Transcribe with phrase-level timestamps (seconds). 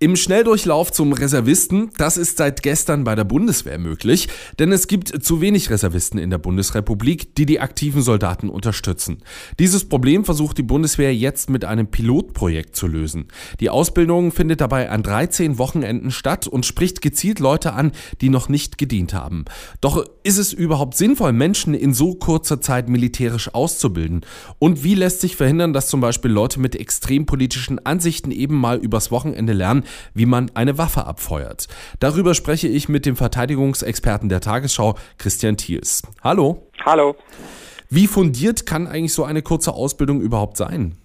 [0.00, 4.28] Im Schnelldurchlauf zum Reservisten, das ist seit gestern bei der Bundeswehr möglich,
[4.60, 9.18] denn es gibt zu wenig Reservisten in der Bundesrepublik, die die aktiven Soldaten unterstützen.
[9.58, 13.26] Dieses Problem versucht die Bundeswehr jetzt mit einem Pilotprojekt zu lösen.
[13.58, 17.90] Die Ausbildung findet dabei an 13 Wochenenden statt und spricht gezielt Leute an,
[18.20, 19.46] die noch nicht gedient haben.
[19.80, 24.20] Doch ist es überhaupt sinnvoll, Menschen in so kurzer Zeit militärisch auszubilden?
[24.60, 28.78] Und wie lässt sich verhindern, dass zum Beispiel Leute mit extrem politischen Ansichten eben mal
[28.78, 29.82] übers Wochenende lernen,
[30.14, 31.68] wie man eine Waffe abfeuert.
[32.00, 36.02] Darüber spreche ich mit dem Verteidigungsexperten der Tagesschau, Christian Thiels.
[36.22, 36.68] Hallo.
[36.84, 37.16] Hallo.
[37.90, 40.98] Wie fundiert kann eigentlich so eine kurze Ausbildung überhaupt sein?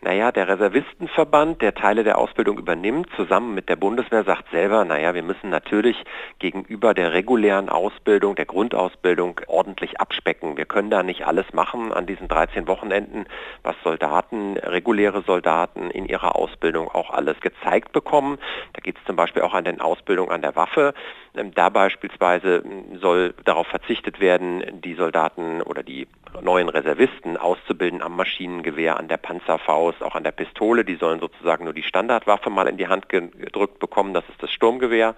[0.00, 5.12] Naja, der Reservistenverband, der Teile der Ausbildung übernimmt, zusammen mit der Bundeswehr, sagt selber, naja,
[5.12, 5.96] wir müssen natürlich
[6.38, 10.56] gegenüber der regulären Ausbildung, der Grundausbildung ordentlich abspecken.
[10.56, 13.26] Wir können da nicht alles machen an diesen 13 Wochenenden,
[13.64, 18.38] was Soldaten, reguläre Soldaten in ihrer Ausbildung auch alles gezeigt bekommen.
[18.74, 20.94] Da geht es zum Beispiel auch an den Ausbildung an der Waffe.
[21.38, 26.08] Ähm, da beispielsweise ähm, soll darauf verzichtet werden, die Soldaten oder die
[26.42, 30.84] neuen Reservisten auszubilden am Maschinengewehr, an der Panzerfaust, auch an der Pistole.
[30.84, 34.50] Die sollen sozusagen nur die Standardwaffe mal in die Hand gedrückt bekommen, das ist das
[34.50, 35.14] Sturmgewehr.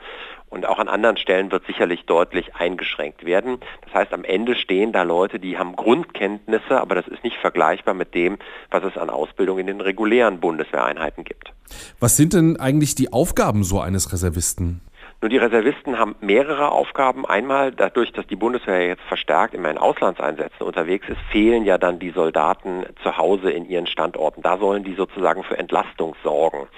[0.51, 3.59] Und auch an anderen Stellen wird sicherlich deutlich eingeschränkt werden.
[3.85, 7.95] Das heißt, am Ende stehen da Leute, die haben Grundkenntnisse, aber das ist nicht vergleichbar
[7.95, 8.37] mit dem,
[8.71, 11.53] was es an Ausbildung in den regulären Bundeswehreinheiten gibt.
[12.01, 14.81] Was sind denn eigentlich die Aufgaben so eines Reservisten?
[15.23, 17.27] Nur die Reservisten haben mehrere Aufgaben.
[17.27, 21.99] Einmal dadurch, dass die Bundeswehr jetzt verstärkt immer in Auslandseinsätzen unterwegs ist, fehlen ja dann
[21.99, 24.41] die Soldaten zu Hause in ihren Standorten.
[24.41, 26.69] Da sollen die sozusagen für Entlastung sorgen.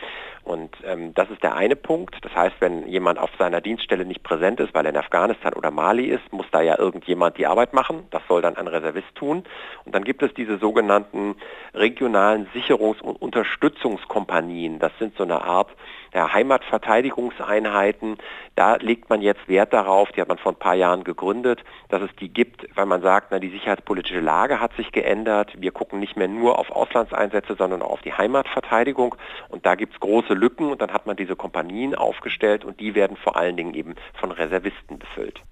[0.45, 2.17] Und ähm, das ist der eine Punkt.
[2.23, 5.71] Das heißt, wenn jemand auf seiner Dienststelle nicht präsent ist, weil er in Afghanistan oder
[5.71, 8.07] Mali ist, muss da ja irgendjemand die Arbeit machen.
[8.11, 9.45] Das soll dann ein Reservist tun.
[9.85, 11.37] Und dann gibt es diese sogenannten
[11.75, 14.81] regionalen Sicherungs- und Unterstützungskompanien.
[14.81, 15.71] Das sind so eine Art
[16.13, 18.19] der Heimatverteidigungseinheiten.
[18.55, 22.03] Da legt man jetzt Wert darauf, die hat man vor ein paar Jahren gegründet, dass
[22.03, 25.53] es die gibt, weil man sagt, na, die sicherheitspolitische Lage hat sich geändert.
[25.57, 29.15] Wir gucken nicht mehr nur auf Auslandseinsätze, sondern auch auf die Heimatverteidigung.
[29.49, 32.95] Und da gibt es große Lücken und dann hat man diese Kompanien aufgestellt und die
[32.95, 35.43] werden vor allen Dingen eben von Reservisten befüllt.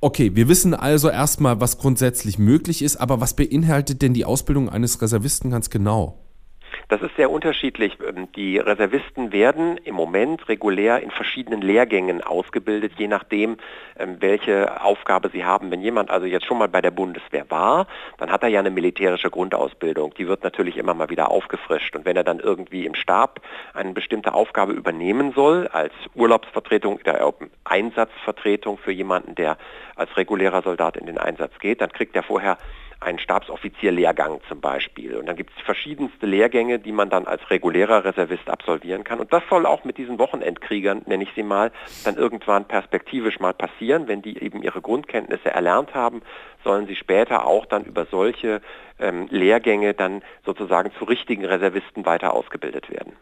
[0.00, 4.70] Okay, wir wissen also erstmal, was grundsätzlich möglich ist, aber was beinhaltet denn die Ausbildung
[4.70, 6.18] eines Reservisten ganz genau?
[6.90, 7.98] Das ist sehr unterschiedlich.
[8.04, 13.58] Ähm, die Reservisten werden im Moment regulär in verschiedenen Lehrgängen ausgebildet, je nachdem,
[13.96, 15.70] ähm, welche Aufgabe sie haben.
[15.70, 17.86] Wenn jemand also jetzt schon mal bei der Bundeswehr war,
[18.18, 20.14] dann hat er ja eine militärische Grundausbildung.
[20.14, 21.94] Die wird natürlich immer mal wieder aufgefrischt.
[21.94, 23.40] Und wenn er dann irgendwie im Stab
[23.72, 29.58] eine bestimmte Aufgabe übernehmen soll, als Urlaubsvertretung oder Einsatzvertretung für jemanden, der
[29.94, 32.58] als regulärer Soldat in den Einsatz geht, dann kriegt er vorher
[33.00, 35.16] einen Stabsoffizierlehrgang zum Beispiel.
[35.16, 39.20] Und dann gibt es verschiedenste Lehrgänge, die man dann als regulärer Reservist absolvieren kann.
[39.20, 41.72] Und das soll auch mit diesen Wochenendkriegern, nenne ich sie mal,
[42.04, 44.06] dann irgendwann perspektivisch mal passieren.
[44.06, 46.20] Wenn die eben ihre Grundkenntnisse erlernt haben,
[46.62, 48.60] sollen sie später auch dann über solche
[48.98, 53.14] ähm, Lehrgänge dann sozusagen zu richtigen Reservisten weiter ausgebildet werden.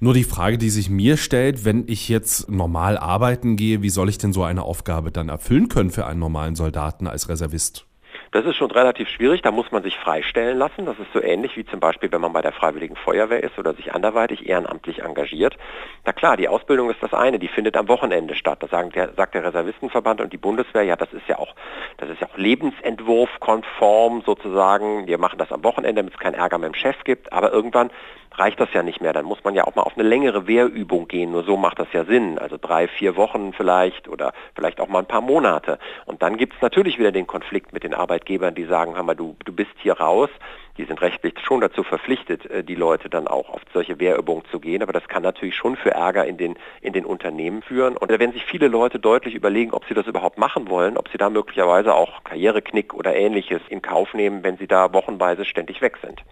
[0.00, 4.08] Nur die Frage, die sich mir stellt, wenn ich jetzt normal arbeiten gehe, wie soll
[4.08, 7.87] ich denn so eine Aufgabe dann erfüllen können für einen normalen Soldaten als Reservist?
[8.30, 10.84] Das ist schon relativ schwierig, da muss man sich freistellen lassen.
[10.84, 13.74] Das ist so ähnlich wie zum Beispiel, wenn man bei der Freiwilligen Feuerwehr ist oder
[13.74, 15.56] sich anderweitig ehrenamtlich engagiert.
[16.04, 18.62] Na klar, die Ausbildung ist das eine, die findet am Wochenende statt.
[18.62, 21.54] Das sagen der, sagt der Reservistenverband und die Bundeswehr, ja, das ist ja auch,
[21.96, 25.06] das ist ja auch Lebensentwurf-konform sozusagen.
[25.06, 27.90] Wir machen das am Wochenende, damit es keinen Ärger mit dem Chef gibt, aber irgendwann
[28.38, 29.12] reicht das ja nicht mehr.
[29.12, 31.32] Dann muss man ja auch mal auf eine längere Wehrübung gehen.
[31.32, 32.38] Nur so macht das ja Sinn.
[32.38, 35.78] Also drei, vier Wochen vielleicht oder vielleicht auch mal ein paar Monate.
[36.06, 39.36] Und dann gibt es natürlich wieder den Konflikt mit den Arbeitgebern, die sagen, mal, du,
[39.44, 40.30] du bist hier raus.
[40.76, 44.60] Die sind rechtlich schon dazu verpflichtet, äh, die Leute dann auch auf solche Wehrübungen zu
[44.60, 44.82] gehen.
[44.82, 47.96] Aber das kann natürlich schon für Ärger in den, in den Unternehmen führen.
[47.96, 51.08] Und da werden sich viele Leute deutlich überlegen, ob sie das überhaupt machen wollen, ob
[51.08, 55.80] sie da möglicherweise auch Karriereknick oder ähnliches in Kauf nehmen, wenn sie da wochenweise ständig
[55.80, 56.22] weg sind.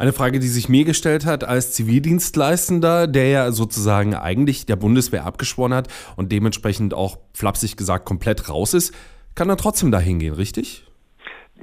[0.00, 5.26] Eine Frage, die sich mir gestellt hat als Zivildienstleistender, der ja sozusagen eigentlich der Bundeswehr
[5.26, 8.94] abgeschworen hat und dementsprechend auch flapsig gesagt komplett raus ist,
[9.34, 10.87] kann er trotzdem dahin gehen, richtig?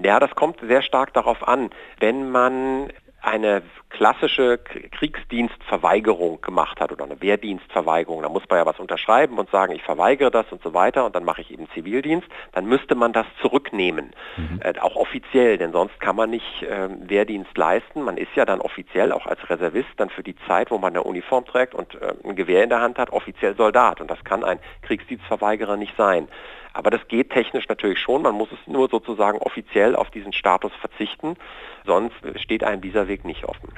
[0.01, 1.69] Ja, das kommt sehr stark darauf an.
[1.99, 3.63] Wenn man eine
[3.95, 4.59] klassische
[4.91, 9.83] Kriegsdienstverweigerung gemacht hat oder eine Wehrdienstverweigerung, da muss man ja was unterschreiben und sagen, ich
[9.83, 13.25] verweigere das und so weiter und dann mache ich eben Zivildienst, dann müsste man das
[13.41, 14.59] zurücknehmen, mhm.
[14.61, 18.01] äh, auch offiziell, denn sonst kann man nicht äh, Wehrdienst leisten.
[18.01, 21.03] Man ist ja dann offiziell auch als Reservist dann für die Zeit, wo man eine
[21.03, 24.43] Uniform trägt und äh, ein Gewehr in der Hand hat, offiziell Soldat und das kann
[24.43, 26.27] ein Kriegsdienstverweigerer nicht sein.
[26.73, 28.23] Aber das geht technisch natürlich schon.
[28.23, 31.37] Man muss es nur sozusagen offiziell auf diesen Status verzichten.
[31.85, 33.69] Sonst steht einem dieser Weg nicht offen.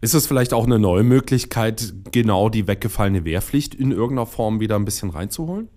[0.00, 4.76] Ist es vielleicht auch eine neue Möglichkeit, genau die weggefallene Wehrpflicht in irgendeiner Form wieder
[4.76, 5.68] ein bisschen reinzuholen?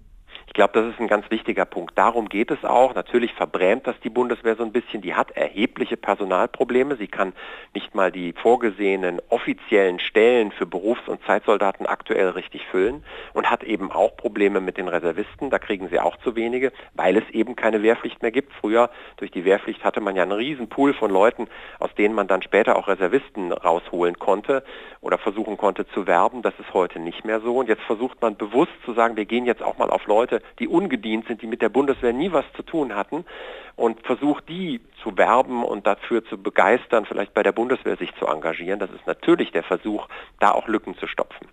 [0.59, 1.97] Ich glaube, das ist ein ganz wichtiger Punkt.
[1.97, 2.93] Darum geht es auch.
[2.93, 5.01] Natürlich verbrämt das die Bundeswehr so ein bisschen.
[5.01, 6.97] Die hat erhebliche Personalprobleme.
[6.97, 7.31] Sie kann
[7.73, 13.63] nicht mal die vorgesehenen offiziellen Stellen für Berufs- und Zeitsoldaten aktuell richtig füllen und hat
[13.63, 15.49] eben auch Probleme mit den Reservisten.
[15.49, 18.51] Da kriegen sie auch zu wenige, weil es eben keine Wehrpflicht mehr gibt.
[18.59, 21.47] Früher durch die Wehrpflicht hatte man ja einen riesen Pool von Leuten,
[21.79, 24.65] aus denen man dann später auch Reservisten rausholen konnte
[24.99, 26.41] oder versuchen konnte zu werben.
[26.41, 27.55] Das ist heute nicht mehr so.
[27.55, 30.67] Und jetzt versucht man bewusst zu sagen, wir gehen jetzt auch mal auf Leute, die
[30.67, 33.25] ungedient sind, die mit der Bundeswehr nie was zu tun hatten
[33.75, 38.25] und versucht die zu werben und dafür zu begeistern, vielleicht bei der Bundeswehr sich zu
[38.25, 38.79] engagieren.
[38.79, 40.07] Das ist natürlich der Versuch,
[40.39, 41.47] da auch Lücken zu stopfen.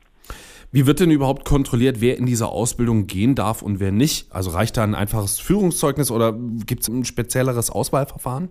[0.73, 4.33] Wie wird denn überhaupt kontrolliert, wer in diese Ausbildung gehen darf und wer nicht?
[4.33, 6.35] Also reicht da ein einfaches Führungszeugnis oder
[6.67, 8.51] gibt es ein spezielleres Auswahlverfahren?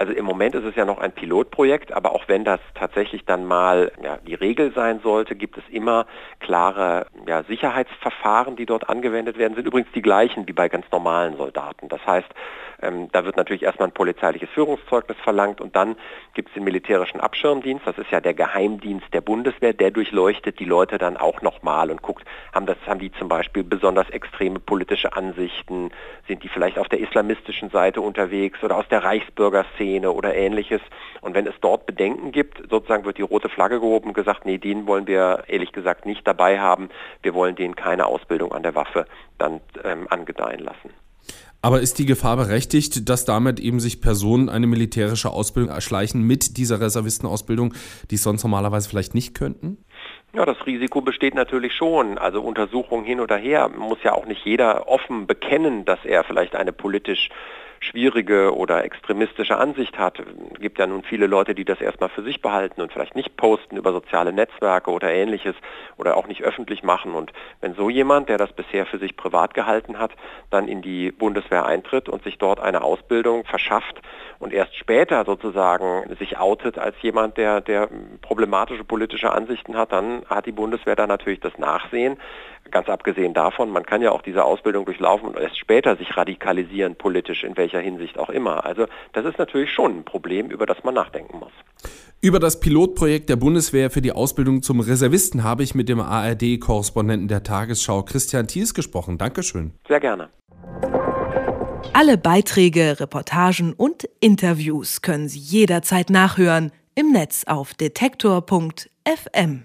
[0.00, 3.44] Also im Moment ist es ja noch ein Pilotprojekt, aber auch wenn das tatsächlich dann
[3.44, 6.06] mal ja, die Regel sein sollte, gibt es immer
[6.38, 11.36] klare ja, Sicherheitsverfahren, die dort angewendet werden, sind übrigens die gleichen wie bei ganz normalen
[11.36, 11.90] Soldaten.
[11.90, 12.28] Das heißt,
[12.80, 15.96] ähm, da wird natürlich erstmal ein polizeiliches Führungszeugnis verlangt und dann
[16.32, 20.64] gibt es den militärischen Abschirmdienst, das ist ja der Geheimdienst der Bundeswehr, der durchleuchtet die
[20.64, 22.24] Leute dann auch nochmal und guckt,
[22.54, 25.90] haben, das, haben die zum Beispiel besonders extreme politische Ansichten,
[26.26, 30.80] sind die vielleicht auf der islamistischen Seite unterwegs oder aus der Reichsbürgerszene oder ähnliches.
[31.20, 34.58] Und wenn es dort Bedenken gibt, sozusagen wird die rote Flagge gehoben und gesagt, nee,
[34.58, 36.88] den wollen wir ehrlich gesagt nicht dabei haben,
[37.22, 39.06] wir wollen denen keine Ausbildung an der Waffe
[39.38, 40.90] dann ähm, angedeihen lassen.
[41.62, 46.56] Aber ist die Gefahr berechtigt, dass damit eben sich Personen eine militärische Ausbildung erschleichen mit
[46.56, 47.74] dieser Reservistenausbildung,
[48.10, 49.76] die es sonst normalerweise vielleicht nicht könnten?
[50.32, 52.16] Ja, das Risiko besteht natürlich schon.
[52.16, 56.54] Also Untersuchungen hin oder her muss ja auch nicht jeder offen bekennen, dass er vielleicht
[56.54, 57.28] eine politisch
[57.80, 60.18] schwierige oder extremistische Ansicht hat.
[60.18, 63.36] Es gibt ja nun viele Leute, die das erstmal für sich behalten und vielleicht nicht
[63.36, 65.54] posten über soziale Netzwerke oder ähnliches
[65.96, 67.14] oder auch nicht öffentlich machen.
[67.14, 67.32] Und
[67.62, 70.12] wenn so jemand, der das bisher für sich privat gehalten hat,
[70.50, 74.02] dann in die Bundeswehr eintritt und sich dort eine Ausbildung verschafft
[74.38, 77.88] und erst später sozusagen sich outet als jemand, der, der
[78.20, 82.18] problematische politische Ansichten hat, dann hat die Bundeswehr da natürlich das Nachsehen.
[82.70, 86.94] Ganz abgesehen davon, man kann ja auch diese Ausbildung durchlaufen und erst später sich radikalisieren
[86.94, 88.64] politisch, in welcher Hinsicht auch immer.
[88.64, 91.52] Also das ist natürlich schon ein Problem, über das man nachdenken muss.
[92.20, 97.28] Über das Pilotprojekt der Bundeswehr für die Ausbildung zum Reservisten habe ich mit dem ARD-Korrespondenten
[97.28, 99.16] der Tagesschau Christian Thies gesprochen.
[99.18, 99.72] Dankeschön.
[99.88, 100.28] Sehr gerne.
[101.92, 109.64] Alle Beiträge, Reportagen und Interviews können Sie jederzeit nachhören im Netz auf detektor.fm.